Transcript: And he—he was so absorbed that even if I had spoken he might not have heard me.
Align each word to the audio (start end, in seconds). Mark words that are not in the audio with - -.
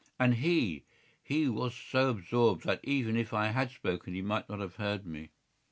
And 0.19 0.33
he—he 0.37 1.47
was 1.49 1.75
so 1.75 2.09
absorbed 2.09 2.63
that 2.65 2.79
even 2.81 3.15
if 3.15 3.35
I 3.35 3.49
had 3.49 3.69
spoken 3.69 4.15
he 4.15 4.23
might 4.23 4.49
not 4.49 4.59
have 4.59 4.77
heard 4.77 5.05
me. 5.05 5.29